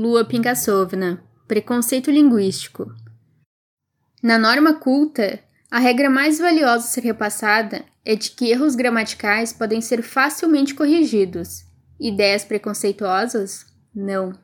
Lua 0.00 0.24
Pinkassovna. 0.24 1.20
Preconceito 1.48 2.08
linguístico. 2.08 2.94
Na 4.22 4.38
norma 4.38 4.74
culta, 4.74 5.40
a 5.68 5.80
regra 5.80 6.08
mais 6.08 6.38
valiosa 6.38 6.84
a 6.84 6.88
ser 6.88 7.00
repassada 7.00 7.84
é 8.04 8.14
de 8.14 8.30
que 8.30 8.48
erros 8.48 8.76
gramaticais 8.76 9.52
podem 9.52 9.80
ser 9.80 10.02
facilmente 10.02 10.72
corrigidos. 10.72 11.64
Ideias 11.98 12.44
preconceituosas? 12.44 13.66
Não. 13.92 14.38